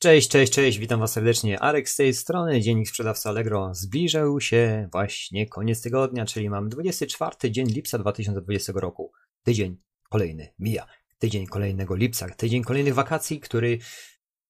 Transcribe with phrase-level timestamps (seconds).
[0.00, 1.60] Cześć, cześć, cześć, witam Was serdecznie.
[1.60, 3.74] Arek z tej strony, dziennik sprzedawca Allegro.
[3.74, 9.12] Zbliżał się właśnie koniec tygodnia, czyli mam 24 dzień lipca 2020 roku.
[9.42, 9.76] Tydzień
[10.10, 10.86] kolejny mija.
[11.18, 13.78] Tydzień kolejnego lipca, tydzień kolejnych wakacji, który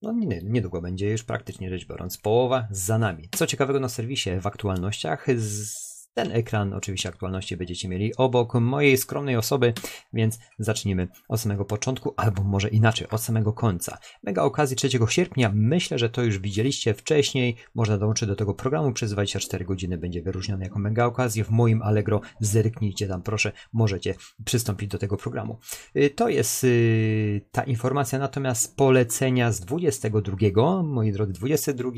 [0.03, 3.29] no niedługo będzie już praktycznie rzecz biorąc połowa za nami.
[3.37, 5.88] Co ciekawego na serwisie w aktualnościach z
[6.19, 9.75] ten ekran oczywiście aktualności będziecie mieli obok mojej skromnej osoby,
[10.13, 13.99] więc zacznijmy od samego początku, albo może inaczej, od samego końca.
[14.23, 18.93] Mega okazji 3 sierpnia, myślę, że to już widzieliście wcześniej, można dołączyć do tego programu
[18.93, 24.15] przez 24 godziny, będzie wyróżniony jako mega okazję w moim Allegro, zerknijcie tam proszę, możecie
[24.45, 25.59] przystąpić do tego programu.
[25.97, 31.91] Y, to jest y, ta informacja, natomiast polecenia z 22, moi drodzy, 22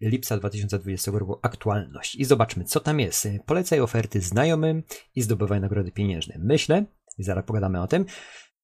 [0.00, 1.38] lipca 2020 roku.
[1.42, 2.14] Aktualność.
[2.14, 4.82] I zobaczmy co tam jest polecaj oferty znajomym
[5.14, 6.34] i zdobywaj nagrody pieniężne.
[6.38, 6.84] Myślę,
[7.18, 8.04] i zaraz pogadamy o tym,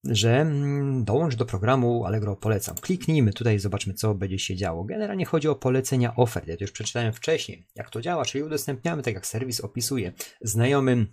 [0.04, 2.76] że mm, dołącz do programu Allegro Polecam.
[2.76, 4.84] Kliknijmy tutaj i zobaczmy, co będzie się działo.
[4.84, 6.46] Generalnie chodzi o polecenia ofert.
[6.46, 11.06] Ja to już przeczytałem wcześniej, jak to działa, czyli udostępniamy, tak jak serwis opisuje, znajomym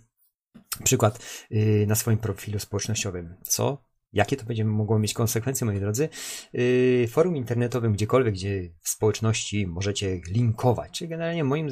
[0.84, 1.18] przykład
[1.52, 3.34] y, na swoim profilu społecznościowym.
[3.42, 6.08] Co Jakie to będzie mogło mieć konsekwencje, moi drodzy?
[6.52, 10.98] Yy, forum internetowym, gdziekolwiek, gdzie w społeczności możecie linkować.
[10.98, 11.68] Czyli generalnie moim,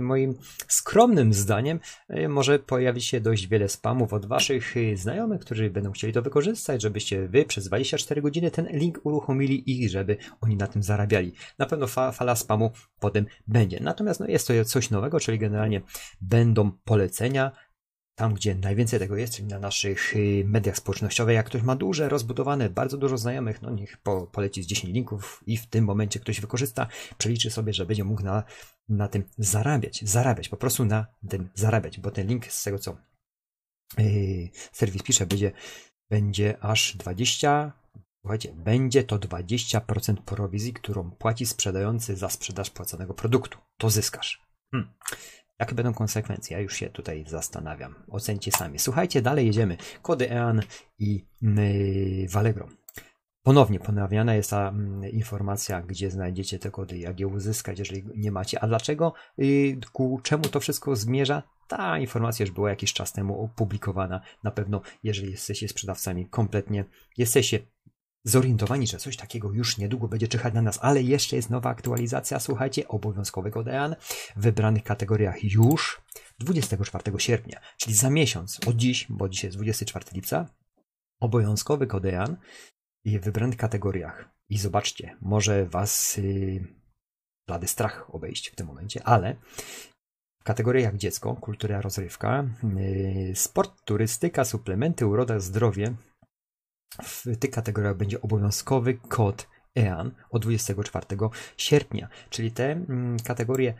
[0.00, 0.34] moim
[0.68, 5.92] skromnym zdaniem yy, może pojawić się dość wiele spamów od waszych yy, znajomych, którzy będą
[5.92, 10.66] chcieli to wykorzystać, żebyście wy przez 24 godziny ten link uruchomili i żeby oni na
[10.66, 11.32] tym zarabiali.
[11.58, 12.70] Na pewno fa fala spamu
[13.00, 13.80] potem będzie.
[13.80, 15.80] Natomiast no, jest to coś nowego, czyli generalnie
[16.20, 17.52] będą polecenia,
[18.20, 21.34] tam, gdzie najwięcej tego jest, czyli na naszych y, mediach społecznościowych.
[21.34, 25.42] Jak ktoś ma duże, rozbudowane, bardzo dużo znajomych, no niech po, poleci z 10 linków
[25.46, 26.86] i w tym momencie ktoś wykorzysta,
[27.18, 28.42] przeliczy sobie, że będzie mógł na,
[28.88, 30.04] na tym zarabiać.
[30.04, 32.96] Zarabiać, po prostu na tym zarabiać, bo ten link z tego, co
[33.98, 35.52] yy, serwis pisze, będzie,
[36.10, 37.72] będzie aż 20
[38.20, 43.58] Słuchajcie, będzie to 20% prowizji, którą płaci sprzedający za sprzedaż płaconego produktu.
[43.76, 44.46] To zyskasz.
[44.70, 44.92] Hmm.
[45.60, 46.56] Jakie będą konsekwencje?
[46.56, 47.94] Ja już się tutaj zastanawiam.
[48.08, 48.78] Ocencie sami.
[48.78, 49.76] Słuchajcie, dalej jedziemy.
[50.02, 50.60] Kody EAN
[50.98, 52.68] i yy, Valegro.
[53.42, 58.32] Ponownie ponawiana jest ta mm, informacja, gdzie znajdziecie te kody, jak je uzyskać, jeżeli nie
[58.32, 58.60] macie.
[58.60, 59.12] A dlaczego?
[59.38, 61.42] Yy, ku czemu to wszystko zmierza?
[61.68, 64.20] Ta informacja już była jakiś czas temu opublikowana.
[64.44, 66.84] Na pewno, jeżeli jesteście sprzedawcami, kompletnie
[67.18, 67.58] jesteście
[68.24, 72.40] zorientowani, że coś takiego już niedługo będzie czyhać na nas, ale jeszcze jest nowa aktualizacja,
[72.40, 73.96] słuchajcie, obowiązkowego DEAN
[74.36, 76.00] w wybranych kategoriach już
[76.38, 80.46] 24 sierpnia, czyli za miesiąc, od dziś, bo dzisiaj jest 24 lipca,
[81.20, 82.36] obowiązkowy kodean
[83.04, 84.28] w wybranych kategoriach.
[84.48, 86.64] I zobaczcie, może was yy,
[87.46, 89.36] blady strach obejść w tym momencie, ale
[90.40, 92.44] w kategoriach dziecko, kultura, rozrywka,
[92.76, 95.94] yy, sport, turystyka, suplementy, uroda, zdrowie,
[97.02, 99.46] w tych kategoriach będzie obowiązkowy kod
[99.78, 101.06] EAN od 24
[101.56, 103.74] sierpnia, czyli te mm, kategorie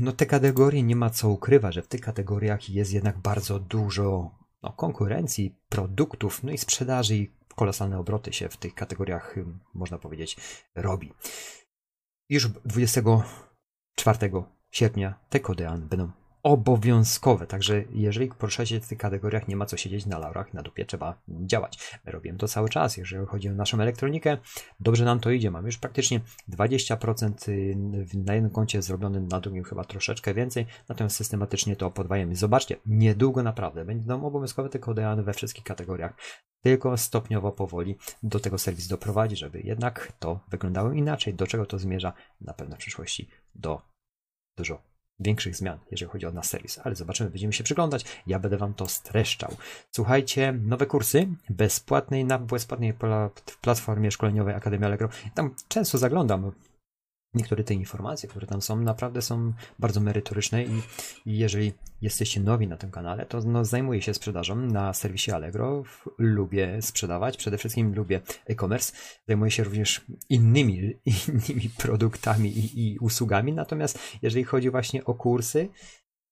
[0.00, 4.30] no te kategorie nie ma co ukrywać, że w tych kategoriach jest jednak bardzo dużo
[4.62, 9.34] no, konkurencji, produktów, no i sprzedaży i kolosalne obroty się w tych kategoriach,
[9.74, 10.36] można powiedzieć,
[10.74, 11.12] robi.
[12.28, 14.18] Już 24
[14.70, 16.10] sierpnia te kody EAN będą
[16.42, 17.46] obowiązkowe.
[17.46, 21.22] Także jeżeli poruszacie w tych kategoriach, nie ma co siedzieć na laurach, na dupie, trzeba
[21.28, 21.78] działać.
[22.06, 22.96] My robimy to cały czas.
[22.96, 24.38] Jeżeli chodzi o naszą elektronikę,
[24.80, 25.50] dobrze nam to idzie.
[25.50, 27.76] Mamy już praktycznie 20% y,
[28.14, 32.36] na jednym koncie zrobionym, na drugim chyba troszeczkę więcej, natomiast systematycznie to podwajamy.
[32.36, 36.14] Zobaczcie, niedługo naprawdę będą obowiązkowe te kody we wszystkich kategoriach.
[36.62, 41.34] Tylko stopniowo, powoli do tego serwis doprowadzi, żeby jednak to wyglądało inaczej.
[41.34, 42.12] Do czego to zmierza?
[42.40, 43.82] Na pewno w przyszłości do
[44.56, 48.04] dużo większych zmian, jeżeli chodzi o nasz serwis, ale zobaczymy, będziemy się przyglądać.
[48.26, 49.56] Ja będę Wam to streszczał.
[49.90, 52.94] Słuchajcie, nowe kursy bezpłatnej na bezpłatnej
[53.60, 55.08] platformie szkoleniowej Akademia Allegro.
[55.34, 56.52] Tam często zaglądam,
[57.34, 60.82] niektóre te informacje, które tam są, naprawdę są bardzo merytoryczne i,
[61.26, 65.82] i jeżeli jesteście nowi na tym kanale, to no, zajmuję się sprzedażą na serwisie Allegro.
[66.18, 68.92] Lubię sprzedawać, przede wszystkim lubię e-commerce.
[69.28, 70.92] Zajmuję się również innymi,
[71.28, 75.68] innymi produktami i, i usługami, natomiast jeżeli chodzi właśnie o kursy,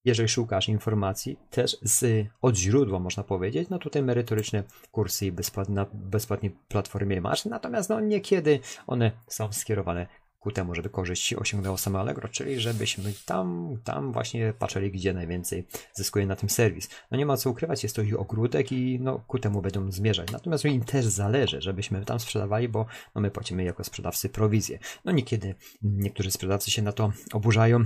[0.05, 5.87] jeżeli szukasz informacji też z, od źródła, można powiedzieć, no tutaj merytoryczne kursy bezpłatne, na
[5.93, 10.07] bezpłatnej platformie masz, natomiast no niekiedy one są skierowane
[10.41, 15.67] ku temu, żeby korzyść osiągnęło same Allegro, czyli żebyśmy tam, tam właśnie patrzyli, gdzie najwięcej
[15.95, 16.89] zyskuje na tym serwis.
[17.11, 20.33] No nie ma co ukrywać, jest to ich ogródek i no, ku temu będą zmierzać.
[20.33, 24.79] Natomiast im też zależy, żebyśmy tam sprzedawali, bo no, my płacimy jako sprzedawcy prowizję.
[25.05, 27.85] No niekiedy niektórzy sprzedawcy się na to oburzają,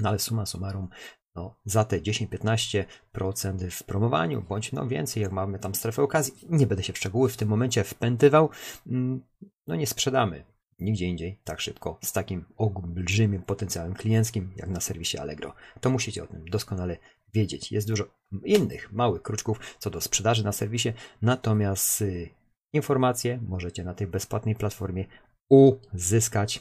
[0.00, 0.88] no ale suma summarum
[1.34, 6.66] no, za te 10-15% w promowaniu, bądź no więcej, jak mamy tam strefę okazji, nie
[6.66, 8.50] będę się w szczegóły w tym momencie wpętywał,
[8.86, 9.22] mm,
[9.66, 15.18] no nie sprzedamy nigdzie indziej tak szybko z takim olbrzymim potencjałem klienckim jak na serwisie
[15.18, 15.54] Allegro.
[15.80, 16.96] To musicie o tym doskonale
[17.34, 17.72] wiedzieć.
[17.72, 18.04] Jest dużo
[18.44, 20.92] innych małych kruczków co do sprzedaży na serwisie,
[21.22, 22.28] natomiast y,
[22.72, 25.04] informacje możecie na tej bezpłatnej platformie
[25.48, 26.60] uzyskać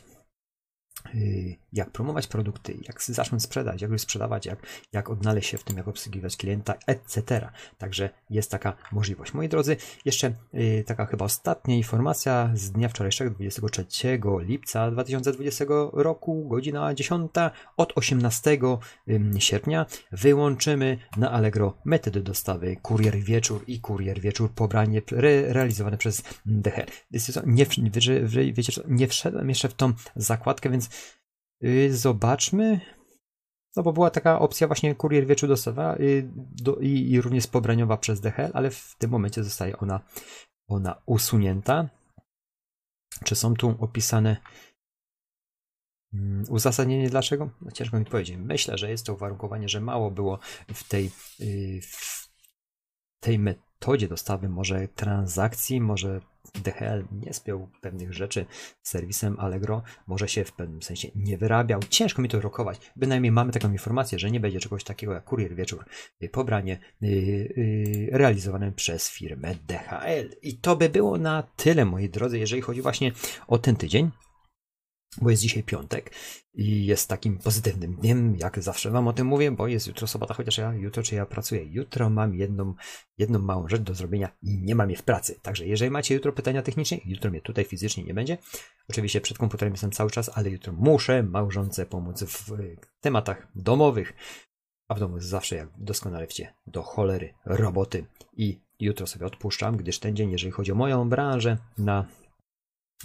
[1.15, 4.59] Y, jak promować produkty, jak zacząć sprzedać, jak już sprzedawać, jak,
[4.93, 7.49] jak odnaleźć się w tym, jak obsługiwać klienta, etc.
[7.77, 9.33] Także jest taka możliwość.
[9.33, 16.47] Moi drodzy, jeszcze yy, taka chyba ostatnia informacja z dnia wczorajszego, 23 lipca 2020 roku,
[16.47, 17.31] godzina 10
[17.77, 18.57] od 18
[19.39, 26.23] sierpnia wyłączymy na Allegro metody dostawy kurier wieczór i kurier wieczór pobranie re, realizowane przez
[26.45, 26.85] DHL.
[27.45, 27.65] Nie,
[28.53, 30.89] wiecie co, nie wszedłem jeszcze w tą zakładkę, więc
[31.63, 32.81] Y, zobaczmy.
[33.75, 37.97] No bo była taka opcja właśnie kurier wieczór dostawa y, do, i, i, również pobraniowa
[37.97, 39.99] przez DHL, ale w tym momencie zostaje ona,
[40.67, 41.89] ona usunięta.
[43.23, 44.37] Czy są tu opisane
[46.13, 47.49] mm, uzasadnienie dlaczego?
[47.61, 48.37] No ciężko mi powiedzieć.
[48.37, 50.39] Myślę, że jest to uwarunkowanie, że mało było
[50.73, 52.29] w tej, y, w
[53.19, 56.21] tej metodzie dostawy może transakcji, może
[56.53, 58.45] DHL nie spiął pewnych rzeczy
[58.83, 61.79] z serwisem Allegro, może się w pewnym sensie nie wyrabiał.
[61.89, 62.91] Ciężko mi to rokować.
[62.95, 65.85] Bynajmniej mamy taką informację, że nie będzie czegoś takiego jak kurier wieczór,
[66.23, 70.29] y, pobranie yy, yy, realizowane przez firmę DHL.
[70.41, 73.11] I to by było na tyle, moi drodzy, jeżeli chodzi właśnie
[73.47, 74.11] o ten tydzień
[75.21, 76.11] bo jest dzisiaj piątek
[76.53, 80.33] i jest takim pozytywnym dniem, jak zawsze wam o tym mówię, bo jest jutro sobota,
[80.33, 81.65] chociaż ja jutro czy ja pracuję.
[81.65, 82.73] Jutro mam jedną,
[83.17, 85.39] jedną małą rzecz do zrobienia i nie mam jej w pracy.
[85.41, 88.37] Także jeżeli macie jutro pytania techniczne, jutro mnie tutaj fizycznie nie będzie.
[88.89, 92.51] Oczywiście przed komputerem jestem cały czas, ale jutro muszę małżonce pomóc w
[93.01, 94.13] tematach domowych.
[94.87, 98.05] A w domu jest zawsze, jak doskonale wiecie, do cholery roboty.
[98.37, 102.05] I jutro sobie odpuszczam, gdyż ten dzień, jeżeli chodzi o moją branżę, na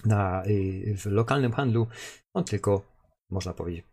[0.04, 1.86] na, y, w lokalnym handlu,
[2.34, 2.82] on tylko,
[3.30, 3.84] można powiedzieć,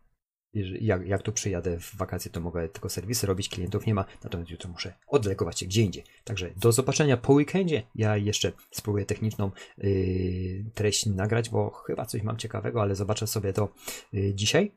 [0.80, 4.50] jak, jak tu przyjadę w wakacje, to mogę tylko serwisy robić, klientów nie ma, natomiast
[4.50, 6.04] jutro muszę odlegować się gdzie indziej.
[6.24, 7.82] Także do zobaczenia po weekendzie.
[7.94, 13.52] Ja jeszcze spróbuję techniczną yy, treść nagrać, bo chyba coś mam ciekawego, ale zobaczę sobie
[13.52, 13.68] to
[14.12, 14.72] yy, dzisiaj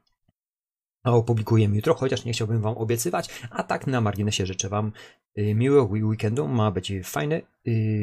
[1.15, 3.30] opublikujemy jutro, chociaż nie chciałbym Wam obiecywać.
[3.50, 4.92] A tak na marginesie życzę Wam
[5.38, 7.42] y, miłego weekendu, ma być fajny.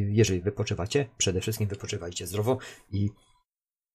[0.09, 2.59] Jeżeli wypoczywacie, przede wszystkim wypoczywajcie zdrowo
[2.93, 3.11] i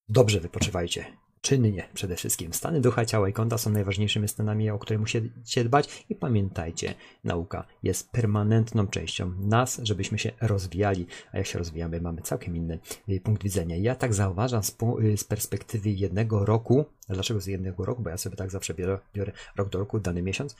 [0.08, 1.04] dobrze wypoczywajcie
[1.40, 2.52] czynnie przede wszystkim.
[2.52, 6.04] Stany ducha, ciała i konta są najważniejszymi stanami, o które musicie dbać.
[6.08, 6.94] I pamiętajcie,
[7.24, 12.78] nauka jest permanentną częścią nas, żebyśmy się rozwijali, a jak się rozwijamy, mamy całkiem inny
[13.08, 13.76] y, punkt widzenia.
[13.76, 18.18] Ja tak zauważam z, y, z perspektywy jednego roku, dlaczego z jednego roku, bo ja
[18.18, 20.56] sobie tak zawsze biorę, biorę rok do roku, dany miesiąc,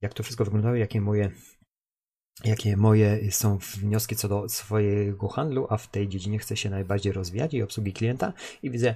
[0.00, 1.30] jak to wszystko wyglądało, jakie moje
[2.44, 7.12] jakie moje są wnioski co do swojego handlu, a w tej dziedzinie chcę się najbardziej
[7.12, 8.32] rozwijać i obsługi klienta.
[8.62, 8.94] I widzę,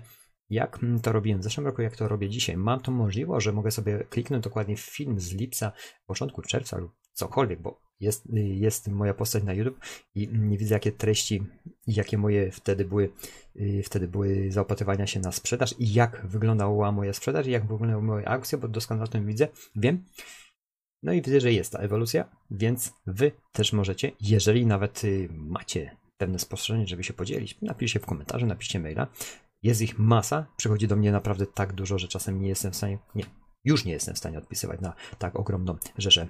[0.50, 2.56] jak to robiłem w zeszłym roku, jak to robię dzisiaj.
[2.56, 5.73] Mam to możliwość, że mogę sobie kliknąć dokładnie w film z lipca,
[6.06, 9.81] początku czerwca lub cokolwiek, bo jest, jest moja postać na YouTube
[10.14, 11.43] i nie widzę jakie treści,
[11.87, 13.11] jakie moje wtedy były,
[13.56, 18.02] y, wtedy były zaopatrywania się na sprzedaż i jak wyglądała moja sprzedaż i jak wyglądały
[18.02, 20.05] moje akcje, bo doskonale o tym widzę, wiem.
[21.02, 25.97] No i widzę, że jest ta ewolucja, więc wy też możecie, jeżeli nawet y, macie
[26.17, 29.06] pewne spostrzeżenie, żeby się podzielić, napiszcie w komentarzu, napiszcie maila.
[29.64, 32.99] Jest ich masa, przychodzi do mnie naprawdę tak dużo, że czasem nie jestem w stanie,
[33.14, 33.25] nie,
[33.64, 36.28] już nie jestem w stanie odpisywać na tak ogromną rzeszę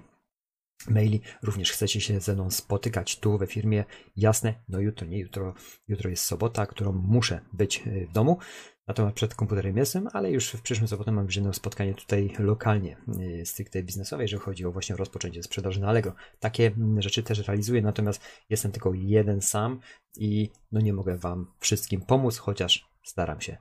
[0.88, 1.20] maili.
[1.42, 3.84] Również chcecie się ze mną spotykać tu we firmie,
[4.16, 5.54] jasne, no jutro, nie jutro,
[5.88, 8.38] jutro jest sobota, którą muszę być e, w domu.
[8.86, 12.96] Natomiast przed komputerem jestem, ale już w przyszłym sobotę mam jedno spotkanie tutaj lokalnie,
[13.40, 16.14] e, stricte biznesowe, jeżeli chodzi o właśnie rozpoczęcie sprzedaży na Allegro.
[16.40, 19.80] Takie mm, rzeczy też realizuję, natomiast jestem tylko jeden sam
[20.16, 23.56] i no nie mogę Wam wszystkim pomóc, chociaż Staram się.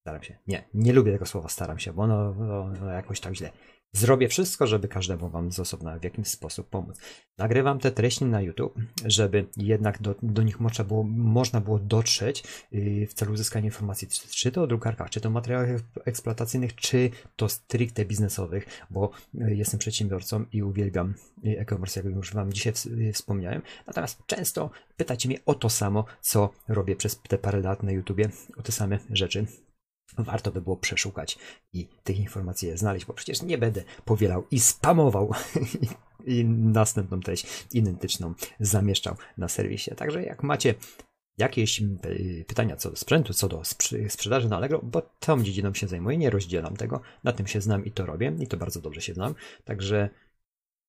[0.00, 0.38] Staram się.
[0.46, 2.28] Nie, nie lubię tego słowa staram się, bo ono,
[2.62, 3.50] ono jakoś tak źle.
[3.96, 6.96] Zrobię wszystko, żeby każdemu Wam z osobna w jakiś sposób pomóc.
[7.38, 8.74] Nagrywam te treści na YouTube,
[9.04, 14.08] żeby jednak do, do nich można było, można było dotrzeć yy, w celu uzyskania informacji,
[14.08, 15.68] czy, czy to o drukarkach, czy to o materiałach
[16.04, 22.32] eksploatacyjnych, czy to stricte biznesowych, bo yy, jestem przedsiębiorcą i uwielbiam yy, e-commerce, jak już
[22.32, 22.72] Wam dzisiaj
[23.12, 23.62] wspomniałem.
[23.86, 28.28] Natomiast często pytacie mnie o to samo, co robię przez te parę lat na YouTubie,
[28.56, 29.46] o te same rzeczy
[30.18, 31.38] warto by było przeszukać
[31.72, 35.30] i tych informacji znaleźć, bo przecież nie będę powielał i spamował
[36.26, 39.90] i następną treść identyczną zamieszczał na serwisie.
[39.96, 40.74] Także jak macie
[41.38, 41.82] jakieś
[42.46, 43.62] pytania co do sprzętu, co do
[44.08, 47.84] sprzedaży na Allegro, bo tą dziedziną się zajmuję, nie rozdzielam tego, na tym się znam
[47.84, 50.10] i to robię i to bardzo dobrze się znam, także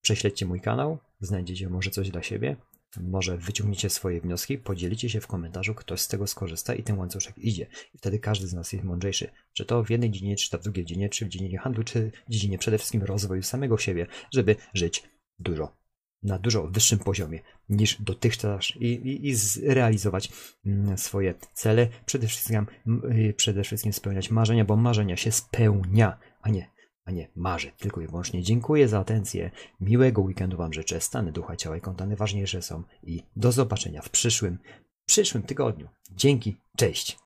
[0.02, 2.56] prześledźcie mój kanał, znajdziecie może coś dla siebie,
[2.98, 7.38] może wyciągniecie swoje wnioski, podzielicie się w komentarzu, ktoś z tego skorzysta i ten łańcuszek
[7.38, 7.68] idzie.
[7.94, 9.30] I wtedy każdy z nas jest mądrzejszy.
[9.54, 12.12] Czy to w jednej dziedzinie, czy to w drugiej dziedzinie, czy w dziedzinie handlu, czy
[12.28, 15.04] w dziedzinie przede wszystkim rozwoju samego siebie, żeby żyć
[15.40, 15.86] dużo
[16.24, 20.30] na dużo wyższym poziomie niż dotychczas i, i, i zrealizować
[20.66, 21.88] mm, swoje cele.
[22.06, 22.66] Przede wszystkim,
[23.12, 26.70] y, przede wszystkim spełniać marzenia, bo marzenia się spełnia, a nie,
[27.06, 27.72] a nie marzy.
[27.78, 29.52] Tylko i wyłącznie dziękuję za atencję.
[29.82, 31.02] Miłego weekendu Wam życzę.
[31.02, 34.58] Stany ducha, ciała i konta najważniejsze są i do zobaczenia w przyszłym,
[35.06, 35.88] przyszłym tygodniu.
[36.12, 37.25] Dzięki, cześć!